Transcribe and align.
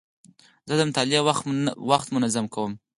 زه 0.67 0.73
د 0.77 0.81
مطالعې 0.89 1.19
وخت 1.91 2.07
منظم 2.13 2.45
کوم. 2.53 2.71